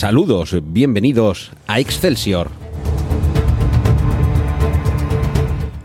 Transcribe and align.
Saludos, 0.00 0.56
bienvenidos 0.64 1.52
a 1.66 1.78
Excelsior. 1.78 2.50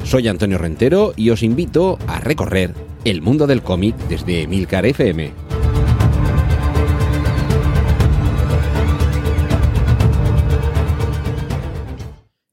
Soy 0.06 0.30
Antonio 0.30 0.58
Rentero 0.58 1.12
y 1.18 1.32
os 1.32 1.44
invito 1.44 2.00
a 2.08 2.22
recorrer 2.22 2.74
el 3.04 3.22
mundo 3.22 3.46
del 3.46 3.62
cómic 3.62 3.94
desde 4.08 4.48
Milcar 4.48 4.86
FM. 4.86 5.34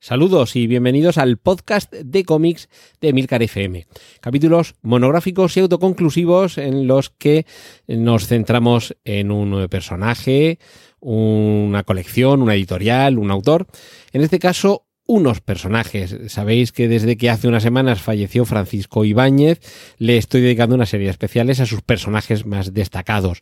Saludos 0.01 0.57
y 0.57 0.67
bienvenidos 0.67 1.17
al 1.17 1.39
podcast 1.39 1.91
de 1.95 2.25
cómics 2.25 2.69
de 3.01 3.13
Milcar 3.13 3.43
FM. 3.45 3.87
Capítulos 4.21 4.75
monográficos 4.83 5.57
y 5.57 5.61
autoconclusivos 5.61 6.59
en 6.59 6.89
los 6.89 7.11
que 7.11 7.47
nos 7.87 8.27
centramos 8.27 8.97
en 9.05 9.31
un 9.31 9.69
personaje, 9.69 10.59
una 11.03 11.83
colección, 11.83 12.43
una 12.43 12.55
editorial, 12.55 13.19
un 13.19 13.31
autor. 13.31 13.67
En 14.13 14.23
este 14.23 14.39
caso, 14.39 14.87
unos 15.05 15.41
personajes. 15.41 16.17
Sabéis 16.29 16.73
que 16.73 16.89
desde 16.89 17.17
que 17.17 17.29
hace 17.29 17.49
unas 17.49 17.63
semanas 17.63 18.01
falleció 18.01 18.45
Francisco 18.45 19.05
Ibáñez, 19.05 19.61
le 19.99 20.17
estoy 20.17 20.41
dedicando 20.41 20.75
una 20.75 20.87
serie 20.87 21.07
de 21.07 21.11
especiales 21.11 21.61
a 21.61 21.67
sus 21.67 21.83
personajes 21.83 22.47
más 22.47 22.73
destacados. 22.73 23.41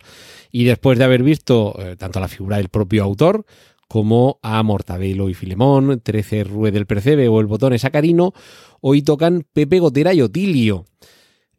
Y 0.50 0.64
después 0.64 0.98
de 0.98 1.04
haber 1.04 1.22
visto 1.22 1.76
eh, 1.78 1.96
tanto 1.96 2.18
la 2.18 2.28
figura 2.28 2.56
del 2.56 2.70
propio 2.70 3.04
autor, 3.04 3.44
como 3.88 4.38
a 4.42 4.62
Mortadelo 4.62 5.28
y 5.28 5.34
Filemón, 5.34 6.00
Trece 6.00 6.44
Rue 6.44 6.70
del 6.70 6.86
Percebe 6.86 7.28
o 7.28 7.40
El 7.40 7.46
Botón 7.46 7.76
Sacarino, 7.78 8.32
hoy 8.80 9.02
tocan 9.02 9.44
Pepe 9.52 9.80
Gotera 9.80 10.14
y 10.14 10.22
Otilio. 10.22 10.86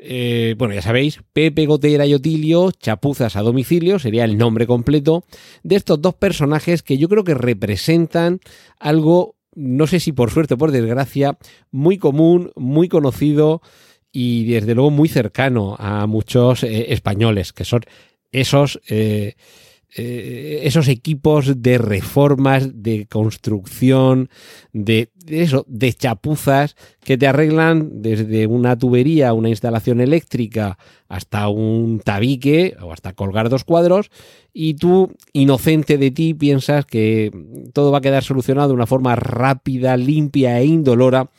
Eh, 0.03 0.55
bueno, 0.57 0.73
ya 0.73 0.81
sabéis, 0.81 1.21
Pepe 1.31 1.67
Gotera 1.67 2.07
y 2.07 2.15
Otilio, 2.15 2.71
Chapuzas 2.71 3.35
a 3.35 3.41
domicilio, 3.41 3.99
sería 3.99 4.25
el 4.25 4.37
nombre 4.37 4.65
completo 4.65 5.23
de 5.61 5.75
estos 5.75 6.01
dos 6.01 6.15
personajes 6.15 6.81
que 6.81 6.97
yo 6.97 7.07
creo 7.07 7.23
que 7.23 7.35
representan 7.35 8.39
algo 8.79 9.35
no 9.53 9.87
sé 9.87 9.99
si 9.99 10.11
por 10.11 10.31
suerte 10.31 10.55
o 10.55 10.57
por 10.57 10.71
desgracia, 10.71 11.37
muy 11.71 11.97
común, 11.97 12.51
muy 12.55 12.87
conocido 12.87 13.61
y 14.11 14.45
desde 14.45 14.75
luego 14.75 14.91
muy 14.91 15.09
cercano 15.09 15.75
a 15.77 16.07
muchos 16.07 16.63
eh, 16.63 16.93
españoles, 16.93 17.53
que 17.53 17.65
son 17.65 17.81
esos, 18.31 18.81
eh, 18.87 19.35
eh, 19.93 20.61
esos 20.63 20.87
equipos 20.87 21.61
de 21.61 21.77
reformas, 21.77 22.81
de 22.81 23.07
construcción, 23.07 24.29
de, 24.71 25.09
eso, 25.27 25.65
de 25.67 25.91
chapuzas 25.91 26.77
que 27.03 27.17
te 27.17 27.27
arreglan 27.27 28.01
desde 28.01 28.47
una 28.47 28.77
tubería, 28.77 29.33
una 29.33 29.49
instalación 29.49 29.99
eléctrica, 29.99 30.77
hasta 31.09 31.49
un 31.49 31.99
tabique 31.99 32.77
o 32.81 32.93
hasta 32.93 33.11
colgar 33.11 33.49
dos 33.49 33.65
cuadros 33.65 34.11
y 34.53 34.75
tú, 34.75 35.11
inocente 35.33 35.97
de 35.97 36.11
ti, 36.11 36.33
piensas 36.33 36.85
que 36.85 37.29
todo 37.73 37.91
va 37.91 37.97
a 37.97 38.01
quedar 38.01 38.23
solucionado 38.23 38.69
de 38.69 38.75
una 38.75 38.87
forma 38.87 39.17
rápida, 39.17 39.97
limpia 39.97 40.57
e 40.61 40.65
indolora 40.65 41.29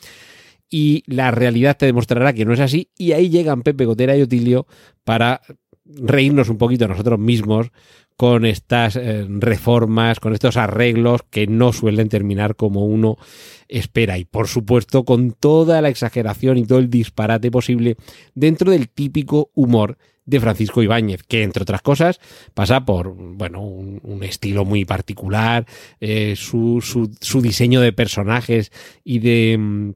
y 0.69 1.03
la 1.07 1.31
realidad 1.31 1.75
te 1.77 1.87
demostrará 1.87 2.33
que 2.33 2.45
no 2.45 2.53
es 2.53 2.59
así 2.59 2.91
y 2.99 3.13
ahí 3.13 3.29
llegan 3.29 3.63
Pepe 3.63 3.85
Gotera 3.85 4.15
y 4.15 4.21
Otilio 4.21 4.67
para 5.03 5.41
reírnos 5.85 6.49
un 6.49 6.57
poquito 6.57 6.87
nosotros 6.87 7.19
mismos 7.19 7.71
con 8.17 8.45
estas 8.45 8.95
eh, 8.95 9.25
reformas, 9.27 10.19
con 10.19 10.33
estos 10.33 10.57
arreglos 10.57 11.21
que 11.29 11.47
no 11.47 11.73
suelen 11.73 12.09
terminar 12.09 12.55
como 12.55 12.85
uno 12.85 13.17
espera. 13.67 14.17
Y 14.17 14.25
por 14.25 14.47
supuesto 14.47 15.05
con 15.05 15.31
toda 15.31 15.81
la 15.81 15.89
exageración 15.89 16.57
y 16.57 16.65
todo 16.65 16.79
el 16.79 16.89
disparate 16.89 17.51
posible 17.51 17.97
dentro 18.35 18.71
del 18.71 18.89
típico 18.89 19.51
humor 19.53 19.97
de 20.25 20.39
Francisco 20.39 20.81
Ibáñez, 20.81 21.23
que 21.23 21.43
entre 21.43 21.63
otras 21.63 21.81
cosas 21.81 22.19
pasa 22.53 22.85
por 22.85 23.13
bueno 23.13 23.61
un, 23.61 24.23
estilo 24.23 24.63
muy 24.63 24.85
particular, 24.85 25.65
eh, 25.99 26.35
su, 26.37 26.79
su, 26.81 27.41
diseño 27.41 27.81
de 27.81 27.91
personajes 27.91 28.71
y 29.03 29.19
de 29.19 29.57
mm, 29.57 29.91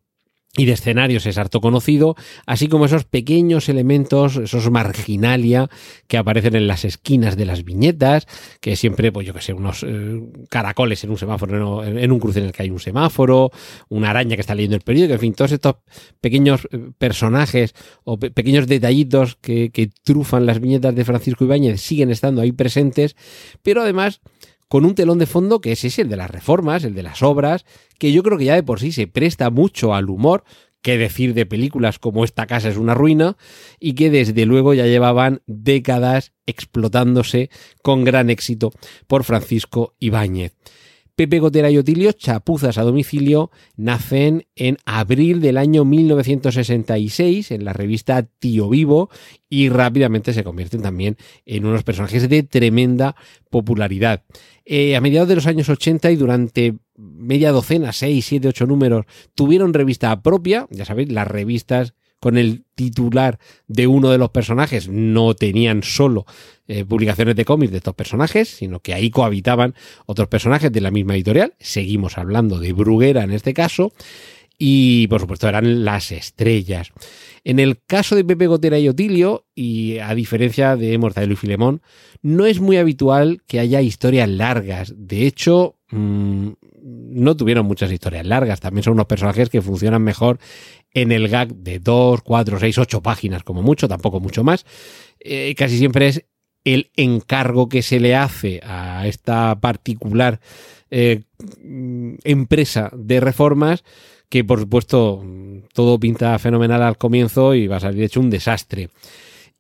y 0.57 0.65
de 0.65 0.73
escenarios 0.73 1.25
es 1.25 1.37
harto 1.37 1.61
conocido, 1.61 2.15
así 2.45 2.67
como 2.67 2.85
esos 2.85 3.05
pequeños 3.05 3.69
elementos, 3.69 4.35
esos 4.35 4.69
marginalia 4.71 5.69
que 6.07 6.17
aparecen 6.17 6.55
en 6.55 6.67
las 6.67 6.83
esquinas 6.83 7.37
de 7.37 7.45
las 7.45 7.63
viñetas, 7.63 8.27
que 8.59 8.75
siempre, 8.75 9.11
pues 9.11 9.25
yo 9.25 9.33
que 9.33 9.41
sé, 9.41 9.53
unos 9.53 9.83
eh, 9.87 10.19
caracoles 10.49 11.03
en 11.03 11.11
un 11.11 11.17
semáforo, 11.17 11.83
en 11.83 12.11
un 12.11 12.19
cruce 12.19 12.39
en 12.39 12.45
el 12.45 12.51
que 12.51 12.63
hay 12.63 12.71
un 12.71 12.79
semáforo, 12.79 13.51
una 13.89 14.09
araña 14.09 14.35
que 14.35 14.41
está 14.41 14.55
leyendo 14.55 14.75
el 14.75 14.81
periódico, 14.81 15.13
en 15.13 15.19
fin, 15.19 15.33
todos 15.33 15.51
estos 15.51 15.75
pequeños 16.19 16.67
eh, 16.71 16.89
personajes 16.97 17.75
o 18.03 18.17
pequeños 18.17 18.67
detallitos 18.67 19.37
que, 19.39 19.69
que 19.69 19.89
trufan 20.03 20.47
las 20.47 20.59
viñetas 20.59 20.95
de 20.95 21.05
Francisco 21.05 21.45
Ibáñez 21.45 21.79
siguen 21.79 22.09
estando 22.09 22.41
ahí 22.41 22.51
presentes, 22.51 23.15
pero 23.61 23.83
además 23.83 24.21
con 24.67 24.85
un 24.85 24.95
telón 24.95 25.19
de 25.19 25.25
fondo 25.25 25.61
que 25.61 25.71
es 25.71 25.83
ese, 25.83 26.01
el 26.01 26.09
de 26.09 26.17
las 26.17 26.29
reformas, 26.29 26.83
el 26.83 26.93
de 26.93 27.03
las 27.03 27.23
obras, 27.23 27.65
que 27.97 28.11
yo 28.11 28.23
creo 28.23 28.37
que 28.37 28.45
ya 28.45 28.55
de 28.55 28.63
por 28.63 28.79
sí 28.79 28.91
se 28.91 29.07
presta 29.07 29.49
mucho 29.49 29.93
al 29.93 30.09
humor, 30.09 30.43
que 30.81 30.97
decir 30.97 31.33
de 31.33 31.45
películas 31.45 31.99
como 31.99 32.23
Esta 32.23 32.47
casa 32.47 32.69
es 32.69 32.77
una 32.77 32.93
ruina, 32.93 33.37
y 33.79 33.93
que 33.93 34.09
desde 34.09 34.45
luego 34.45 34.73
ya 34.73 34.85
llevaban 34.85 35.41
décadas 35.45 36.33
explotándose 36.45 37.49
con 37.81 38.03
gran 38.03 38.29
éxito 38.29 38.71
por 39.07 39.23
Francisco 39.23 39.95
Ibáñez. 39.99 40.55
Pepe 41.17 41.39
Gotera 41.39 41.71
y 41.71 41.79
Otilio, 41.79 42.11
Chapuzas 42.11 42.77
a 42.77 42.83
domicilio, 42.83 43.49
nacen 43.75 44.45
en 44.55 44.77
abril 44.85 45.41
del 45.41 45.57
año 45.57 45.83
1966 45.83 47.49
en 47.49 47.65
la 47.65 47.73
revista 47.73 48.21
Tío 48.21 48.69
Vivo 48.69 49.09
y 49.49 49.69
rápidamente 49.69 50.31
se 50.31 50.43
convierten 50.43 50.83
también 50.83 51.17
en 51.47 51.65
unos 51.65 51.81
personajes 51.81 52.29
de 52.29 52.43
tremenda 52.43 53.15
popularidad. 53.49 54.25
Eh, 54.63 54.95
a 54.95 55.01
mediados 55.01 55.27
de 55.27 55.33
los 55.33 55.47
años 55.47 55.69
80 55.69 56.11
y 56.11 56.17
durante 56.17 56.75
media 56.95 57.51
docena, 57.51 57.93
6, 57.93 58.23
7, 58.23 58.49
8 58.49 58.67
números, 58.67 59.07
tuvieron 59.33 59.73
revista 59.73 60.21
propia, 60.21 60.67
ya 60.69 60.85
sabéis, 60.85 61.11
las 61.11 61.27
revistas 61.27 61.95
con 62.19 62.37
el 62.37 62.63
titular 62.75 63.39
de 63.67 63.87
uno 63.87 64.09
de 64.09 64.17
los 64.17 64.29
personajes 64.29 64.87
no 64.89 65.35
tenían 65.35 65.83
solo 65.83 66.25
eh, 66.67 66.83
publicaciones 66.83 67.35
de 67.35 67.45
cómics 67.45 67.71
de 67.71 67.77
estos 67.77 67.95
personajes, 67.95 68.49
sino 68.49 68.79
que 68.79 68.93
ahí 68.93 69.09
cohabitaban 69.09 69.75
otros 70.05 70.27
personajes 70.27 70.71
de 70.71 70.81
la 70.81 70.91
misma 70.91 71.15
editorial. 71.15 71.53
Seguimos 71.59 72.17
hablando 72.17 72.59
de 72.59 72.73
Bruguera 72.73 73.23
en 73.23 73.31
este 73.31 73.53
caso. 73.53 73.93
Y 74.59 75.05
por 75.07 75.21
supuesto 75.21 75.47
eran 75.47 75.85
las 75.85 76.11
estrellas. 76.11 76.91
En 77.43 77.59
el 77.59 77.79
caso 77.85 78.15
de 78.15 78.25
Pepe 78.25 78.47
Gotera 78.47 78.79
y 78.79 78.89
Otilio, 78.89 79.45
y 79.53 79.99
a 79.99 80.15
diferencia 80.15 80.75
de 80.75 80.97
Mortadelo 80.97 81.33
y 81.33 81.35
Filemón, 81.35 81.81
no 82.23 82.47
es 82.47 82.59
muy 82.59 82.77
habitual 82.77 83.43
que 83.47 83.59
haya 83.59 83.81
historias 83.81 84.27
largas. 84.27 84.95
De 84.97 85.27
hecho, 85.27 85.75
mm, 85.91 86.49
no 86.81 87.37
tuvieron 87.37 87.65
muchas 87.65 87.91
historias 87.91 88.25
largas. 88.25 88.59
También 88.59 88.83
son 88.83 88.93
unos 88.93 89.05
personajes 89.05 89.49
que 89.49 89.61
funcionan 89.61 90.01
mejor 90.01 90.39
en 90.93 91.11
el 91.11 91.27
gag 91.27 91.53
de 91.55 91.79
2, 91.79 92.21
4, 92.21 92.59
6, 92.59 92.77
8 92.77 93.01
páginas 93.01 93.43
como 93.43 93.61
mucho, 93.61 93.87
tampoco 93.87 94.19
mucho 94.19 94.43
más. 94.43 94.65
Eh, 95.19 95.53
casi 95.55 95.77
siempre 95.77 96.07
es 96.07 96.25
el 96.63 96.91
encargo 96.95 97.69
que 97.69 97.81
se 97.81 97.99
le 97.99 98.15
hace 98.15 98.59
a 98.63 99.07
esta 99.07 99.59
particular 99.59 100.39
eh, 100.89 101.23
empresa 102.23 102.91
de 102.93 103.19
reformas 103.19 103.83
que 104.29 104.43
por 104.43 104.59
supuesto 104.59 105.23
todo 105.73 105.99
pinta 105.99 106.37
fenomenal 106.39 106.83
al 106.83 106.97
comienzo 106.97 107.55
y 107.55 107.67
va 107.67 107.77
a 107.77 107.81
salir 107.81 108.03
hecho 108.03 108.19
un 108.19 108.29
desastre. 108.29 108.89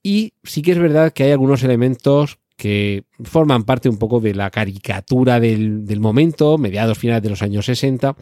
Y 0.03 0.33
sí 0.43 0.61
que 0.61 0.71
es 0.71 0.79
verdad 0.79 1.13
que 1.13 1.23
hay 1.23 1.31
algunos 1.31 1.63
elementos 1.63 2.39
que 2.57 3.05
forman 3.23 3.63
parte 3.63 3.87
un 3.87 3.97
poco 3.97 4.19
de 4.19 4.33
la 4.33 4.49
caricatura 4.49 5.39
del, 5.39 5.85
del 5.85 5.99
momento, 5.99 6.57
mediados 6.57 6.97
finales 6.97 7.23
de 7.23 7.29
los 7.29 7.41
años 7.41 7.65
60, 7.65 8.15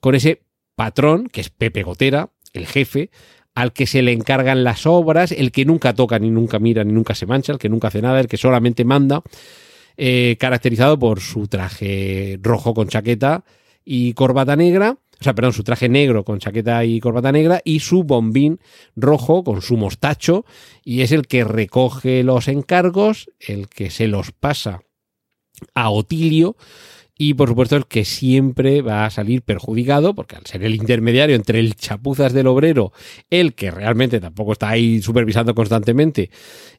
con 0.00 0.14
ese 0.14 0.42
patrón, 0.74 1.28
que 1.28 1.40
es 1.40 1.50
Pepe 1.50 1.82
Gotera, 1.82 2.30
el 2.56 2.66
jefe, 2.66 3.10
al 3.54 3.72
que 3.72 3.86
se 3.86 4.02
le 4.02 4.12
encargan 4.12 4.64
las 4.64 4.86
obras, 4.86 5.32
el 5.32 5.50
que 5.50 5.64
nunca 5.64 5.94
toca, 5.94 6.18
ni 6.18 6.30
nunca 6.30 6.58
mira, 6.58 6.84
ni 6.84 6.92
nunca 6.92 7.14
se 7.14 7.26
mancha, 7.26 7.52
el 7.52 7.58
que 7.58 7.68
nunca 7.68 7.88
hace 7.88 8.02
nada, 8.02 8.20
el 8.20 8.28
que 8.28 8.36
solamente 8.36 8.84
manda, 8.84 9.22
eh, 9.96 10.36
caracterizado 10.38 10.98
por 10.98 11.20
su 11.20 11.48
traje 11.48 12.38
rojo 12.42 12.74
con 12.74 12.88
chaqueta 12.88 13.44
y 13.84 14.12
corbata 14.12 14.56
negra, 14.56 14.98
o 15.18 15.24
sea, 15.24 15.34
perdón, 15.34 15.54
su 15.54 15.64
traje 15.64 15.88
negro 15.88 16.24
con 16.24 16.38
chaqueta 16.38 16.84
y 16.84 17.00
corbata 17.00 17.32
negra 17.32 17.62
y 17.64 17.80
su 17.80 18.04
bombín 18.04 18.60
rojo 18.94 19.42
con 19.42 19.62
su 19.62 19.78
mostacho 19.78 20.44
y 20.84 21.00
es 21.00 21.12
el 21.12 21.26
que 21.26 21.44
recoge 21.44 22.22
los 22.22 22.48
encargos, 22.48 23.30
el 23.40 23.68
que 23.68 23.88
se 23.88 24.08
los 24.08 24.32
pasa 24.32 24.82
a 25.74 25.88
Otilio 25.88 26.56
y 27.18 27.34
por 27.34 27.48
supuesto 27.48 27.76
el 27.76 27.86
que 27.86 28.04
siempre 28.04 28.82
va 28.82 29.06
a 29.06 29.10
salir 29.10 29.42
perjudicado, 29.42 30.14
porque 30.14 30.36
al 30.36 30.46
ser 30.46 30.62
el 30.64 30.74
intermediario 30.74 31.34
entre 31.34 31.60
el 31.60 31.74
chapuzas 31.74 32.32
del 32.32 32.46
obrero, 32.46 32.92
el 33.30 33.54
que 33.54 33.70
realmente 33.70 34.20
tampoco 34.20 34.52
está 34.52 34.68
ahí 34.68 35.00
supervisando 35.00 35.54
constantemente 35.54 36.30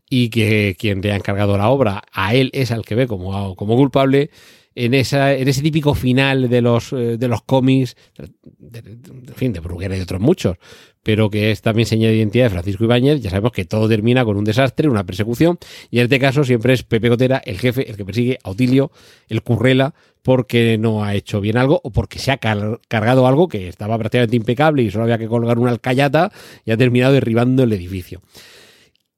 y 0.10 0.30
que 0.30 0.76
quien 0.80 1.02
le 1.02 1.12
ha 1.12 1.16
encargado 1.16 1.58
la 1.58 1.70
obra, 1.70 2.04
a 2.12 2.36
él 2.36 2.52
es 2.54 2.72
al 2.72 2.86
que 2.86 2.96
ve 2.96 3.08
como, 3.08 3.56
como 3.56 3.76
culpable, 3.76 4.30
en, 4.78 4.94
esa, 4.94 5.34
en 5.34 5.48
ese 5.48 5.64
típico 5.64 5.96
final 5.96 6.50
de 6.50 6.62
los, 6.62 6.94
eh, 6.94 7.18
de 7.18 7.28
los 7.28 7.42
cómics, 7.42 7.98
en 8.20 9.36
fin, 9.36 9.52
de 9.52 9.60
Bruguera 9.60 9.96
y 9.96 9.98
de 9.98 10.04
otros 10.04 10.22
muchos, 10.22 10.58
pero 11.02 11.32
que 11.32 11.50
es 11.50 11.64
también 11.64 11.88
señal 11.88 12.12
de 12.12 12.18
identidad 12.18 12.46
de 12.46 12.50
Francisco 12.52 12.84
Ibáñez, 12.84 13.20
ya 13.22 13.32
sabemos 13.32 13.54
que 13.54 13.66
todo 13.66 13.90
termina 13.90 14.24
con 14.24 14.38
un 14.38 14.44
desastre, 14.44 14.88
una 14.88 15.04
persecución, 15.04 15.58
y 15.90 15.98
en 15.98 16.04
este 16.04 16.20
caso 16.20 16.44
siempre 16.44 16.74
es 16.74 16.84
Pepe 16.84 17.10
Gotera, 17.10 17.42
el 17.44 17.58
jefe, 17.58 17.90
el 17.90 17.98
que 17.98 18.06
persigue 18.06 18.38
a 18.44 18.52
Otilio, 18.52 18.92
el 19.30 19.42
currela, 19.42 19.96
porque 20.28 20.78
no 20.78 21.06
ha 21.06 21.16
hecho 21.16 21.40
bien 21.40 21.56
algo 21.56 21.80
o 21.86 21.90
porque 21.90 22.20
se 22.20 22.32
ha 22.32 22.38
cargado 22.38 23.28
algo 23.28 23.48
que 23.48 23.70
estaba 23.70 23.98
prácticamente 23.98 24.36
impecable 24.36 24.84
y 24.84 24.92
solo 24.92 25.06
había 25.06 25.18
que 25.18 25.30
colgar 25.30 25.58
una 25.58 25.72
alcayata 25.72 26.34
y 26.66 26.72
ha 26.72 26.76
terminado 26.76 27.14
derribando 27.14 27.64
el 27.64 27.72
edificio. 27.72 28.22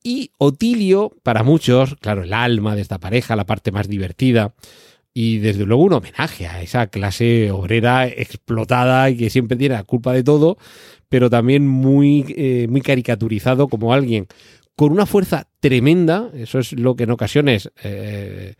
Y 0.04 0.34
Otilio, 0.38 1.18
para 1.24 1.42
muchos, 1.42 1.96
claro, 1.96 2.22
el 2.22 2.32
alma 2.32 2.76
de 2.76 2.84
esta 2.84 3.00
pareja, 3.00 3.36
la 3.36 3.48
parte 3.48 3.72
más 3.72 3.88
divertida, 3.88 4.54
y 5.12 5.40
desde 5.40 5.66
luego 5.66 5.82
un 5.82 5.94
homenaje 5.94 6.46
a 6.46 6.62
esa 6.62 6.86
clase 6.86 7.50
obrera 7.50 8.08
explotada 8.08 9.10
y 9.10 9.18
que 9.18 9.32
siempre 9.32 9.58
tiene 9.58 9.74
la 9.74 9.86
culpa 9.86 10.14
de 10.14 10.24
todo, 10.24 10.60
pero 11.10 11.32
también 11.32 11.68
muy, 11.68 12.24
eh, 12.38 12.68
muy 12.70 12.82
caricaturizado 12.82 13.68
como 13.68 13.94
alguien 13.94 14.28
con 14.80 14.94
una 14.94 15.06
fuerza 15.06 15.46
tremenda, 15.60 16.32
eso 16.34 16.58
es 16.58 16.72
lo 16.72 16.96
que 16.96 17.04
en 17.04 17.12
ocasiones 17.12 17.70
eh, 17.84 18.56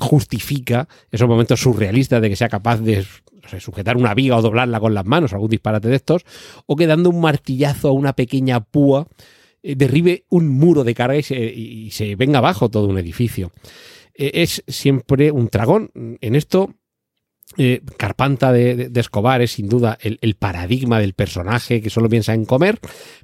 justifica 0.00 0.88
esos 1.12 1.28
momentos 1.28 1.60
surrealistas 1.60 2.20
de 2.20 2.28
que 2.28 2.34
sea 2.34 2.48
capaz 2.48 2.78
de 2.78 3.06
sujetar 3.60 3.96
una 3.96 4.12
viga 4.12 4.36
o 4.36 4.42
doblarla 4.42 4.80
con 4.80 4.92
las 4.92 5.06
manos, 5.06 5.32
algún 5.32 5.50
disparate 5.50 5.86
de 5.86 5.94
estos, 5.94 6.24
o 6.66 6.74
que 6.74 6.88
dando 6.88 7.10
un 7.10 7.20
martillazo 7.20 7.90
a 7.90 7.92
una 7.92 8.14
pequeña 8.14 8.58
púa 8.58 9.06
eh, 9.62 9.76
derribe 9.76 10.24
un 10.30 10.48
muro 10.48 10.82
de 10.82 10.94
carga 10.96 11.16
y 11.16 11.90
se, 11.92 12.16
venga 12.16 12.38
abajo 12.38 12.68
todo 12.68 12.88
un 12.88 12.98
edificio. 12.98 13.52
Eh, 14.16 14.32
es 14.42 14.64
siempre 14.66 15.30
un 15.30 15.46
dragón. 15.46 15.92
En 16.22 16.34
esto, 16.34 16.74
eh, 17.58 17.82
Carpanta 17.96 18.52
de, 18.52 18.90
Escobar 18.94 19.42
es 19.42 19.52
sin 19.52 19.68
duda 19.68 19.98
el, 20.00 20.34
paradigma 20.34 21.00
del 21.00 21.14
personaje 21.14 21.80
que 21.80 21.90
solo 21.90 22.08
piensa 22.08 22.34
en 22.34 22.44
comer, 22.44 22.78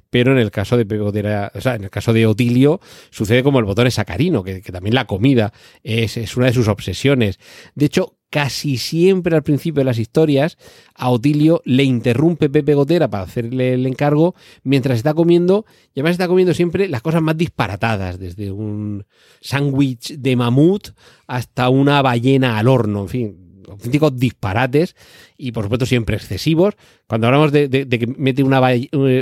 pero 0.09 0.31
en 0.31 0.37
el 0.37 0.51
caso 0.51 0.77
de 0.77 0.99
o 0.99 1.61
sea, 1.61 1.75
en 1.75 1.83
el 1.83 1.89
caso 1.89 2.13
de 2.13 2.25
Otilio 2.25 2.79
sucede 3.09 3.43
como 3.43 3.59
el 3.59 3.65
botón 3.65 3.89
sacarino, 3.91 4.43
que, 4.43 4.61
que 4.61 4.71
también 4.71 4.95
la 4.95 5.05
comida 5.05 5.53
es, 5.83 6.17
es, 6.17 6.37
una 6.37 6.47
de 6.47 6.53
sus 6.53 6.67
obsesiones. 6.67 7.39
De 7.75 7.85
hecho, 7.85 8.17
casi 8.33 8.77
siempre 8.77 9.35
al 9.35 9.43
principio 9.43 9.81
de 9.81 9.85
las 9.85 9.99
historias 9.99 10.57
a 10.95 11.11
Otilio 11.11 11.61
le 11.65 11.83
interrumpe 11.83 12.49
Pepe 12.49 12.73
Gotera 12.73 13.07
para 13.07 13.25
hacerle 13.25 13.75
el 13.75 13.85
encargo 13.85 14.33
mientras 14.63 14.97
está 14.97 15.13
comiendo 15.13 15.67
y 15.93 15.99
además 15.99 16.13
está 16.13 16.27
comiendo 16.27 16.55
siempre 16.55 16.87
las 16.87 17.03
cosas 17.03 17.21
más 17.21 17.37
disparatadas, 17.37 18.17
desde 18.17 18.51
un 18.51 19.05
sándwich 19.39 20.17
de 20.17 20.35
mamut 20.35 20.89
hasta 21.27 21.69
una 21.69 22.01
ballena 22.01 22.57
al 22.57 22.67
horno, 22.67 23.01
en 23.01 23.09
fin, 23.09 23.42
auténticos 23.69 24.17
disparates 24.17 24.95
y 25.37 25.51
por 25.51 25.63
supuesto 25.63 25.85
siempre 25.85 26.15
excesivos. 26.15 26.75
Cuando 27.07 27.27
hablamos 27.27 27.51
de, 27.51 27.69
que 27.69 28.07
mete 28.07 28.43
una, 28.43 28.61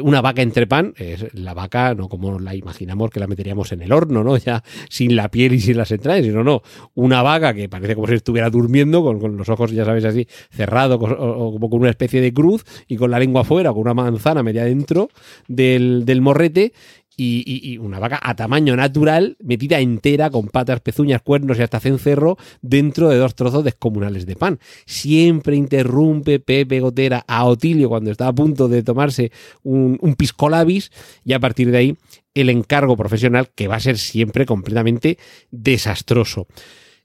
una, 0.02 0.22
vaca 0.22 0.42
entre 0.42 0.68
pan, 0.68 0.94
es 0.98 1.34
la 1.34 1.54
vaca 1.54 1.94
no 1.96 2.08
como 2.10 2.40
la 2.40 2.56
imaginamos 2.56 3.10
que 3.10 3.20
la 3.20 3.28
meteríamos 3.28 3.72
en 3.72 3.82
el 3.82 3.92
horno, 3.92 4.24
¿no? 4.24 4.38
Ya 4.42 4.64
sin 4.90 5.16
la 5.16 5.30
piel 5.30 5.54
y 5.54 5.60
sin 5.60 5.78
las 5.78 5.92
entrañas, 5.92 6.26
sino 6.26 6.44
no, 6.44 6.64
una 6.96 7.22
vaca 7.22 7.54
que 7.54 7.70
parece 7.70 7.96
como 7.96 8.08
si 8.08 8.16
estuviera 8.16 8.50
durmiendo 8.50 9.04
con, 9.04 9.38
los 9.38 9.50
ojos, 9.50 9.72
ya 9.72 9.86
sabes, 9.86 10.04
así 10.06 10.28
cerrados 10.50 11.00
o, 11.02 11.52
como 11.54 11.70
con 11.70 11.82
una 11.82 11.90
especie 11.90 12.22
de 12.22 12.34
cruz 12.34 12.66
y 12.88 12.98
con 12.98 13.12
la 13.12 13.20
lengua 13.20 13.42
afuera, 13.42 13.72
con 13.72 13.82
una 13.82 13.94
manzana 13.94 14.42
media 14.42 14.66
dentro 14.66 15.10
del, 15.48 16.06
del 16.06 16.22
morrete 16.22 16.74
y, 17.24 17.78
una 17.78 18.00
vaca 18.00 18.20
a 18.22 18.36
tamaño 18.36 18.76
natural, 18.76 19.38
metida 19.44 19.80
entera, 19.80 20.30
con 20.30 20.48
patas, 20.48 20.82
pezuñas, 20.82 21.22
cuernos 21.22 21.60
y 21.60 21.62
hasta 21.62 21.80
cencerro, 21.80 22.38
dentro 22.62 23.10
de 23.10 23.18
dos 23.18 23.36
trozos 23.36 23.64
descomunales 23.64 24.26
de 24.26 24.36
pan. 24.36 24.60
Siempre 24.86 25.56
interrumpe 25.56 26.40
Pepe 26.40 26.80
Gotera 26.80 27.24
a 27.28 27.46
Otilio 27.46 27.90
cuando 27.90 28.12
está 28.12 28.28
a 28.28 28.34
punto 28.34 28.68
de 28.68 28.84
tomarse 28.84 29.32
un, 29.64 29.98
un 30.02 30.16
pisco 30.16 30.50
labis, 30.50 30.92
y 31.24 31.34
a 31.34 31.40
partir 31.40 31.72
de 31.72 31.78
ahí 31.78 31.98
el 32.34 32.50
encargo 32.50 32.96
profesional 32.96 33.50
que 33.54 33.68
va 33.68 33.76
a 33.76 33.80
ser 33.80 33.98
siempre 33.98 34.46
completamente 34.46 35.18
desastroso. 35.52 36.48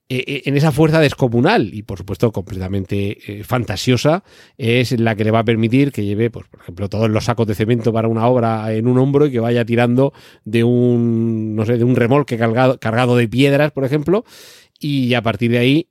Eh, 0.08 0.22
eh, 0.24 0.42
en 0.44 0.56
esa 0.56 0.70
fuerza 0.70 1.00
descomunal 1.00 1.74
y 1.74 1.82
por 1.82 1.98
supuesto 1.98 2.30
completamente 2.30 3.18
eh, 3.40 3.42
fantasiosa 3.42 4.22
es 4.56 5.00
la 5.00 5.16
que 5.16 5.24
le 5.24 5.32
va 5.32 5.40
a 5.40 5.44
permitir 5.44 5.90
que 5.90 6.04
lleve, 6.04 6.30
pues, 6.30 6.46
por 6.46 6.60
ejemplo, 6.60 6.88
todos 6.88 7.10
los 7.10 7.24
sacos 7.24 7.48
de 7.48 7.56
cemento 7.56 7.92
para 7.92 8.06
una 8.06 8.24
obra 8.28 8.72
en 8.72 8.86
un 8.86 8.98
hombro 8.98 9.26
y 9.26 9.32
que 9.32 9.40
vaya 9.40 9.64
tirando 9.64 10.12
de 10.44 10.62
un, 10.62 11.56
no 11.56 11.66
sé, 11.66 11.76
de 11.76 11.82
un 11.82 11.96
remolque 11.96 12.38
cargado, 12.38 12.78
cargado 12.78 13.16
de 13.16 13.26
piedras, 13.26 13.72
por 13.72 13.84
ejemplo, 13.84 14.24
y 14.78 15.14
a 15.14 15.22
partir 15.22 15.50
de 15.50 15.58
ahí 15.58 15.88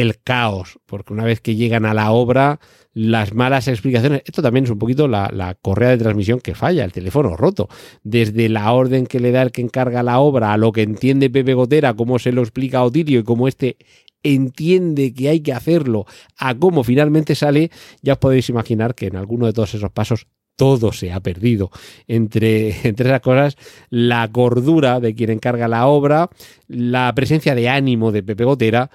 el 0.00 0.20
caos, 0.22 0.78
porque 0.86 1.12
una 1.12 1.24
vez 1.24 1.40
que 1.40 1.56
llegan 1.56 1.84
a 1.84 1.92
la 1.92 2.12
obra, 2.12 2.60
las 2.94 3.34
malas 3.34 3.66
explicaciones, 3.66 4.22
esto 4.24 4.42
también 4.42 4.64
es 4.64 4.70
un 4.70 4.78
poquito 4.78 5.08
la, 5.08 5.56
correa 5.60 5.90
de 5.90 5.98
transmisión 5.98 6.38
que 6.38 6.54
falla, 6.54 6.84
el 6.84 6.92
teléfono 6.92 7.36
roto, 7.36 7.68
desde 8.04 8.48
la 8.48 8.70
orden 8.72 9.06
que 9.06 9.18
le 9.18 9.32
da 9.32 9.42
el 9.42 9.50
que 9.50 9.60
encarga 9.60 10.04
la 10.04 10.20
obra 10.20 10.52
a 10.52 10.56
lo 10.56 10.70
que 10.70 10.82
entiende 10.82 11.30
Pepe 11.30 11.54
Gotera, 11.54 11.94
cómo 11.94 12.20
se 12.20 12.30
lo 12.30 12.42
explica 12.42 12.84
Otilio 12.84 13.18
y 13.18 13.24
cómo 13.24 13.48
este 13.48 13.76
entiende 14.22 15.12
que 15.12 15.30
hay 15.30 15.40
que 15.40 15.52
hacerlo, 15.52 16.06
a 16.36 16.56
cómo 16.56 16.84
finalmente 16.84 17.34
sale, 17.34 17.72
ya 18.00 18.12
os 18.12 18.18
podéis 18.20 18.48
imaginar 18.48 18.94
que 18.94 19.06
en 19.06 19.16
alguno 19.16 19.46
de 19.46 19.52
todos 19.52 19.74
esos 19.74 19.90
pasos 19.90 20.28
todo 20.54 20.92
se 20.92 21.12
ha 21.12 21.18
perdido. 21.20 21.70
Entre, 22.06 22.76
entre 22.86 23.08
esas 23.08 23.20
cosas, 23.20 23.56
la 23.90 24.28
cordura 24.30 25.00
de 25.00 25.16
quien 25.16 25.30
encarga 25.30 25.66
la 25.66 25.88
obra, 25.88 26.30
la 26.68 27.12
presencia 27.16 27.56
de 27.56 27.68
ánimo 27.68 28.12
de 28.12 28.22
Pepe 28.22 28.44
Gotera, 28.44 28.90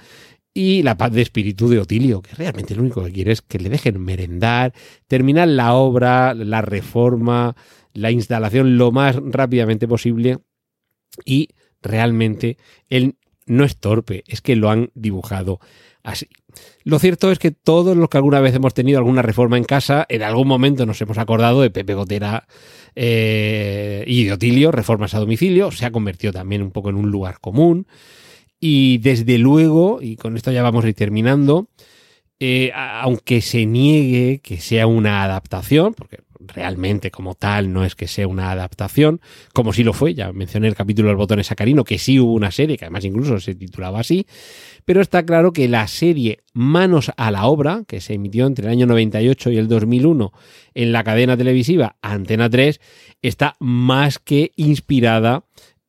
y 0.53 0.83
la 0.83 0.97
paz 0.97 1.11
de 1.11 1.21
espíritu 1.21 1.67
de 1.67 1.79
Otilio, 1.79 2.21
que 2.21 2.35
realmente 2.35 2.75
lo 2.75 2.83
único 2.83 3.03
que 3.03 3.11
quiere 3.11 3.31
es 3.31 3.41
que 3.41 3.59
le 3.59 3.69
dejen 3.69 3.99
merendar, 3.99 4.73
terminar 5.07 5.47
la 5.47 5.73
obra, 5.73 6.33
la 6.33 6.61
reforma, 6.61 7.55
la 7.93 8.11
instalación 8.11 8.77
lo 8.77 8.91
más 8.91 9.15
rápidamente 9.15 9.87
posible 9.87 10.39
y 11.25 11.49
realmente 11.81 12.57
él 12.89 13.15
no 13.45 13.65
es 13.65 13.77
torpe, 13.77 14.23
es 14.27 14.41
que 14.41 14.55
lo 14.55 14.69
han 14.69 14.91
dibujado 14.93 15.59
así. 16.03 16.27
Lo 16.83 16.99
cierto 16.99 17.31
es 17.31 17.39
que 17.39 17.51
todos 17.51 17.97
los 17.97 18.09
que 18.09 18.17
alguna 18.17 18.39
vez 18.39 18.53
hemos 18.53 18.73
tenido 18.73 18.99
alguna 18.99 19.21
reforma 19.21 19.57
en 19.57 19.63
casa, 19.63 20.05
en 20.07 20.21
algún 20.21 20.47
momento 20.47 20.85
nos 20.85 21.01
hemos 21.01 21.17
acordado 21.17 21.61
de 21.61 21.71
Pepe 21.71 21.93
Gotera 21.95 22.47
eh, 22.95 24.03
y 24.05 24.25
de 24.25 24.33
Otilio, 24.33 24.71
reformas 24.71 25.13
a 25.15 25.19
domicilio, 25.19 25.71
se 25.71 25.85
ha 25.85 25.91
convertido 25.91 26.31
también 26.31 26.61
un 26.61 26.71
poco 26.71 26.89
en 26.89 26.95
un 26.95 27.09
lugar 27.09 27.39
común. 27.39 27.87
Y 28.65 28.99
desde 28.99 29.37
luego, 29.39 29.99
y 30.01 30.15
con 30.15 30.37
esto 30.37 30.49
ya 30.49 30.63
vamos 30.63 30.85
a 30.85 30.87
ir 30.87 30.93
terminando, 30.93 31.67
eh, 32.39 32.71
aunque 32.73 33.41
se 33.41 33.65
niegue 33.65 34.39
que 34.41 34.57
sea 34.61 34.87
una 34.87 35.21
adaptación, 35.21 35.93
porque 35.93 36.19
realmente 36.39 37.11
como 37.11 37.35
tal 37.35 37.73
no 37.73 37.83
es 37.83 37.95
que 37.95 38.07
sea 38.07 38.25
una 38.25 38.51
adaptación, 38.51 39.19
como 39.53 39.73
sí 39.73 39.83
lo 39.83 39.91
fue, 39.91 40.13
ya 40.13 40.31
mencioné 40.31 40.69
el 40.69 40.75
capítulo 40.75 41.09
del 41.09 41.17
botón 41.17 41.43
sacarino, 41.43 41.83
que 41.83 41.97
sí 41.97 42.21
hubo 42.21 42.31
una 42.31 42.51
serie, 42.51 42.77
que 42.77 42.85
además 42.85 43.03
incluso 43.03 43.37
se 43.41 43.53
titulaba 43.53 43.99
así, 43.99 44.27
pero 44.85 45.01
está 45.01 45.25
claro 45.25 45.51
que 45.51 45.67
la 45.67 45.85
serie 45.87 46.39
Manos 46.53 47.11
a 47.17 47.31
la 47.31 47.47
Obra, 47.47 47.83
que 47.85 47.99
se 47.99 48.13
emitió 48.13 48.47
entre 48.47 48.67
el 48.67 48.71
año 48.71 48.85
98 48.85 49.51
y 49.51 49.57
el 49.57 49.67
2001 49.67 50.31
en 50.73 50.91
la 50.93 51.03
cadena 51.03 51.35
televisiva 51.35 51.97
Antena 52.01 52.49
3, 52.49 52.79
está 53.21 53.57
más 53.59 54.19
que 54.19 54.53
inspirada 54.55 55.43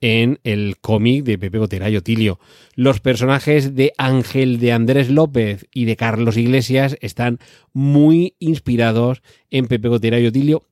en 0.04 0.38
el 0.44 0.76
cómic 0.82 1.24
de 1.24 1.38
Pepe 1.38 1.56
Gotera 1.56 1.88
y 1.88 1.96
Otilio. 1.96 2.38
Los 2.74 3.00
personajes 3.00 3.74
de 3.74 3.94
Ángel 3.96 4.60
de 4.60 4.70
Andrés 4.70 5.08
López 5.08 5.66
y 5.72 5.86
de 5.86 5.96
Carlos 5.96 6.36
Iglesias 6.36 6.98
están 7.00 7.38
muy 7.72 8.34
inspirados 8.38 9.22
en 9.50 9.66
Pepe 9.66 9.88
Gotera 9.88 10.20
y 10.20 10.26
Otilio 10.26 10.62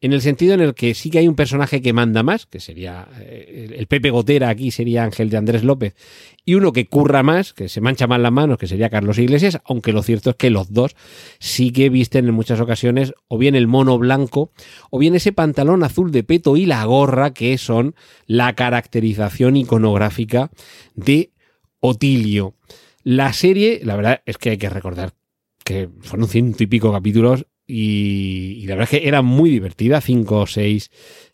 en 0.00 0.12
el 0.12 0.20
sentido 0.20 0.54
en 0.54 0.60
el 0.60 0.74
que 0.74 0.94
sí 0.94 1.10
que 1.10 1.18
hay 1.18 1.26
un 1.26 1.34
personaje 1.34 1.82
que 1.82 1.92
manda 1.92 2.22
más, 2.22 2.46
que 2.46 2.60
sería 2.60 3.08
eh, 3.20 3.74
el 3.76 3.86
Pepe 3.88 4.10
Gotera 4.10 4.48
aquí 4.48 4.70
sería 4.70 5.02
Ángel 5.02 5.28
de 5.28 5.36
Andrés 5.36 5.64
López, 5.64 5.94
y 6.44 6.54
uno 6.54 6.72
que 6.72 6.86
curra 6.86 7.22
más, 7.22 7.52
que 7.52 7.68
se 7.68 7.80
mancha 7.80 8.06
más 8.06 8.20
las 8.20 8.30
manos, 8.30 8.58
que 8.58 8.68
sería 8.68 8.90
Carlos 8.90 9.18
Iglesias, 9.18 9.60
aunque 9.64 9.92
lo 9.92 10.02
cierto 10.02 10.30
es 10.30 10.36
que 10.36 10.50
los 10.50 10.72
dos 10.72 10.94
sí 11.40 11.72
que 11.72 11.88
visten 11.88 12.28
en 12.28 12.34
muchas 12.34 12.60
ocasiones 12.60 13.12
o 13.26 13.38
bien 13.38 13.56
el 13.56 13.66
mono 13.66 13.98
blanco, 13.98 14.52
o 14.90 14.98
bien 14.98 15.16
ese 15.16 15.32
pantalón 15.32 15.82
azul 15.82 16.12
de 16.12 16.22
peto 16.22 16.56
y 16.56 16.66
la 16.66 16.84
gorra, 16.84 17.32
que 17.32 17.58
son 17.58 17.94
la 18.26 18.54
caracterización 18.54 19.56
iconográfica 19.56 20.50
de 20.94 21.32
Otilio. 21.80 22.54
La 23.02 23.32
serie, 23.32 23.80
la 23.82 23.96
verdad 23.96 24.22
es 24.26 24.38
que 24.38 24.50
hay 24.50 24.58
que 24.58 24.70
recordar 24.70 25.14
que 25.64 25.88
fueron 26.00 26.28
ciento 26.28 26.62
y 26.62 26.66
pico 26.66 26.92
capítulos 26.92 27.46
y, 27.70 28.64
la 28.66 28.74
verdad 28.74 28.94
es 28.94 29.00
que 29.00 29.08
era 29.08 29.20
muy 29.20 29.50
divertida, 29.50 30.00
cinco 30.00 30.40
o 30.40 30.46
seis, 30.46 30.90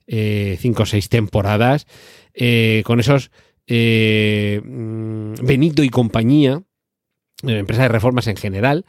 eh, 0.08 0.58
cinco 0.60 0.82
o 0.82 0.86
seis 0.86 1.08
temporadas, 1.08 1.86
eh, 2.34 2.82
con 2.84 2.98
esos 2.98 3.30
eh, 3.68 4.60
mm, 4.64 5.34
Benito 5.42 5.84
y 5.84 5.88
compañía, 5.90 6.62
empresa 7.42 7.82
de 7.82 7.88
reformas 7.88 8.26
en 8.26 8.36
general, 8.36 8.84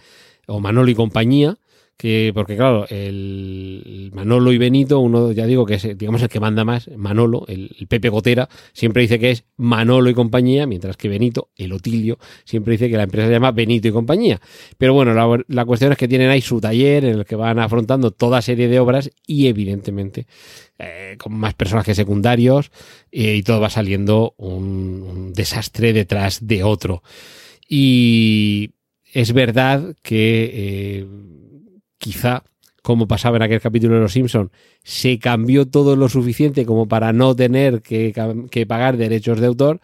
o 0.48 0.60
Manolo 0.60 0.90
y 0.90 0.96
compañía, 0.96 1.60
que 1.98 2.32
porque 2.34 2.58
claro, 2.58 2.86
el 2.90 4.12
Manolo 4.14 4.52
y 4.52 4.58
Benito, 4.58 5.00
uno 5.00 5.32
ya 5.32 5.46
digo 5.46 5.66
que 5.66 5.76
es 5.76 5.98
digamos 5.98 6.22
el 6.22 6.30
que 6.30 6.40
manda 6.40 6.66
más, 6.66 6.90
Manolo, 6.96 7.46
el, 7.48 7.70
Pepe 7.88 8.10
Gotera, 8.10 8.50
siempre 8.74 9.04
dice 9.04 9.18
que 9.18 9.32
es 9.32 9.46
Manolo 9.56 10.10
y 10.10 10.14
compañía, 10.14 10.68
mientras 10.68 10.98
que 10.98 11.08
Benito, 11.08 11.52
el 11.56 11.72
Otilio, 11.72 12.18
siempre 12.44 12.74
dice 12.74 12.90
que 12.90 12.98
la 12.98 13.04
empresa 13.04 13.28
se 13.28 13.34
llama 13.34 13.52
Benito 13.52 13.88
y 13.88 13.92
compañía. 13.92 14.42
Pero 14.78 14.94
bueno, 14.94 15.14
la, 15.48 15.66
cuestión 15.66 15.92
es 15.94 15.98
que 15.98 16.08
tienen 16.08 16.30
ahí 16.30 16.42
su 16.42 16.60
taller 16.60 17.06
en 17.06 17.20
el 17.20 17.26
que 17.26 17.36
van 17.36 17.60
afrontando 17.60 18.12
toda 18.12 18.42
serie 18.42 18.68
de 18.68 18.80
obras 18.80 19.10
y 19.26 19.48
evidentemente 19.48 20.28
eh, 20.80 21.16
con 21.18 21.34
más 21.34 21.54
personajes 21.54 21.96
secundarios 21.96 22.72
eh, 23.12 23.36
y 23.36 23.44
todo 23.44 23.62
va 23.62 23.70
saliendo 23.70 24.34
un 24.38 25.34
desastre 25.34 25.94
detrás 25.94 26.46
de 26.46 26.64
otro. 26.64 27.04
Y 27.70 28.72
es 29.14 29.32
verdad 29.32 29.96
que 30.02 30.52
eh, 30.54 31.08
quizá, 32.06 32.44
como 32.84 33.08
pasaba 33.08 33.38
en 33.38 33.42
aquel 33.42 33.60
capítulo 33.60 33.96
de 33.96 34.02
Los 34.02 34.12
Simpson, 34.12 34.52
se 34.84 35.18
cambió 35.18 35.68
todo 35.68 35.96
lo 35.96 36.08
suficiente 36.08 36.64
como 36.64 36.88
para 36.88 37.14
no 37.14 37.36
tener 37.36 37.82
que, 37.82 38.14
pagar 38.68 38.96
derechos 38.96 39.40
de 39.40 39.48
autor, 39.48 39.80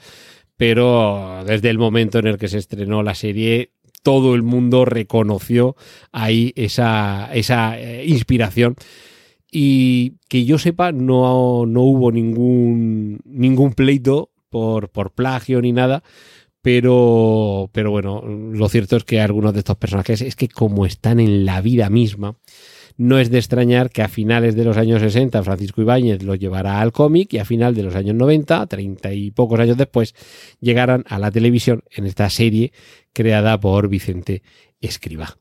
pero 0.55 1.43
desde 1.47 1.71
el 1.71 1.79
momento 1.79 2.19
en 2.19 2.27
el 2.27 2.37
que 2.37 2.47
se 2.47 2.59
estrenó 2.59 3.01
la 3.01 3.15
serie, 3.15 3.71
todo 4.03 4.35
el 4.35 4.43
mundo 4.43 4.85
reconoció 4.85 5.75
ahí 6.11 6.53
esa, 6.55 7.33
esa 7.33 7.79
eh, 7.79 8.05
inspiración. 8.05 8.75
Y 9.51 10.17
que 10.29 10.45
yo 10.45 10.59
sepa, 10.59 10.91
no, 10.91 11.65
no 11.65 11.81
hubo 11.81 12.11
ningún, 12.11 13.19
ningún 13.25 13.73
pleito 13.73 14.29
por, 14.51 14.89
por 14.89 15.11
plagio 15.11 15.59
ni 15.59 15.71
nada, 15.71 16.03
pero, 16.61 17.69
pero 17.73 17.91
bueno, 17.91 18.21
lo 18.25 18.69
cierto 18.69 18.97
es 18.97 19.03
que 19.03 19.19
algunos 19.19 19.53
de 19.53 19.59
estos 19.59 19.77
personajes 19.77 20.21
es 20.21 20.35
que 20.35 20.47
como 20.47 20.85
están 20.85 21.19
en 21.19 21.45
la 21.45 21.61
vida 21.61 21.89
misma, 21.89 22.37
no 22.97 23.17
es 23.17 23.31
de 23.31 23.39
extrañar 23.39 23.89
que 23.89 24.03
a 24.03 24.07
finales 24.07 24.55
de 24.55 24.63
los 24.63 24.77
años 24.77 25.01
60 25.01 25.41
Francisco 25.43 25.81
Ibáñez 25.81 26.21
los 26.23 26.37
llevara 26.37 26.81
al 26.81 26.91
cómic 26.91 27.33
y 27.33 27.39
a 27.39 27.45
final 27.45 27.73
de 27.73 27.83
los 27.83 27.95
años 27.95 28.15
90, 28.15 28.67
treinta 28.67 29.13
y 29.13 29.31
pocos 29.31 29.59
años 29.59 29.77
después, 29.77 30.13
llegaran 30.59 31.03
a 31.07 31.17
la 31.17 31.31
televisión 31.31 31.83
en 31.89 32.05
esta 32.05 32.29
serie 32.29 32.73
creada 33.13 33.59
por 33.59 33.87
Vicente 33.87 34.43
Escriba. 34.81 35.40